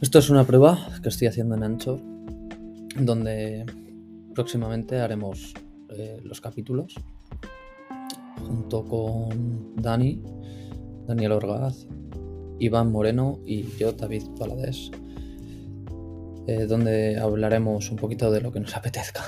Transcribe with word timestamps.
Esto 0.00 0.20
es 0.20 0.30
una 0.30 0.44
prueba 0.44 0.78
que 1.02 1.08
estoy 1.08 1.26
haciendo 1.26 1.56
en 1.56 1.64
Anchor, 1.64 2.00
donde 3.00 3.66
próximamente 4.32 5.00
haremos 5.00 5.54
eh, 5.88 6.20
los 6.22 6.40
capítulos 6.40 6.94
junto 8.46 8.84
con 8.84 9.74
Dani, 9.74 10.22
Daniel 11.04 11.32
Orgaz, 11.32 11.88
Iván 12.60 12.92
Moreno 12.92 13.40
y 13.44 13.64
yo, 13.76 13.90
David 13.92 14.22
Paladés, 14.38 14.92
eh, 16.46 16.66
donde 16.66 17.18
hablaremos 17.18 17.90
un 17.90 17.96
poquito 17.96 18.30
de 18.30 18.40
lo 18.40 18.52
que 18.52 18.60
nos 18.60 18.76
apetezca. 18.76 19.24